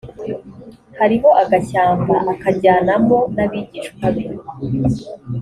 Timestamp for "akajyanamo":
2.33-3.17